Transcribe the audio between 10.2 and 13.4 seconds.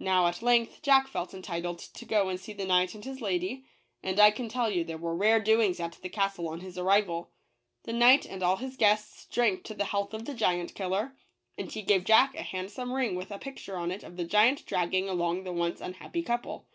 the Giant Killer; and he gave Jack a handsome ring with a